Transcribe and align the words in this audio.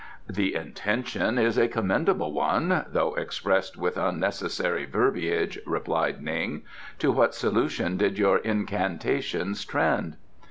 "The 0.27 0.55
intention 0.55 1.37
is 1.37 1.59
a 1.59 1.67
commendable 1.67 2.33
one, 2.33 2.85
though 2.91 3.13
expressed 3.13 3.77
with 3.77 3.97
unnecessary 3.99 4.85
verbiage," 4.85 5.59
replied 5.63 6.23
Ning. 6.23 6.63
"To 6.97 7.11
what 7.11 7.35
solution 7.35 7.97
did 7.97 8.17
your 8.17 8.39
incantations 8.39 9.63
trend?" 9.63 10.17